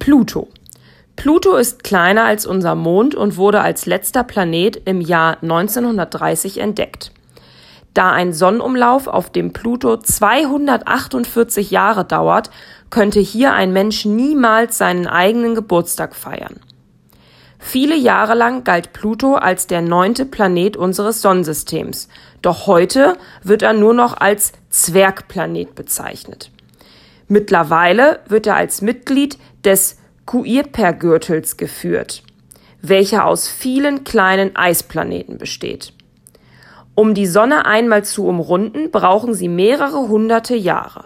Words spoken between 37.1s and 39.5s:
die Sonne einmal zu umrunden, brauchen sie